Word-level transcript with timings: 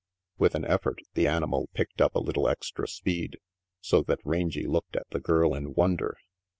With 0.39 0.55
an 0.55 0.65
effort 0.65 0.97
the 1.13 1.27
animal 1.27 1.69
picked 1.75 2.01
up 2.01 2.15
a 2.15 2.19
little 2.19 2.49
extra 2.49 2.87
speed, 2.87 3.37
so 3.81 4.01
that 4.01 4.17
Rangy 4.25 4.65
looked 4.65 4.95
at 4.95 5.05
the 5.11 5.19
girl 5.19 5.53
in 5.53 5.75
wonder. 5.75 6.17